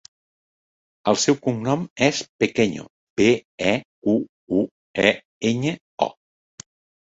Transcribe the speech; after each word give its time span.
El 1.11 1.17
seu 1.23 1.37
cognom 1.47 1.83
és 2.07 2.23
Pequeño: 2.45 2.87
pe, 3.21 3.29
e, 3.75 3.77
cu, 4.09 4.19
u, 4.63 4.67
e, 5.07 5.09
enya, 5.55 5.79
o. 6.11 6.13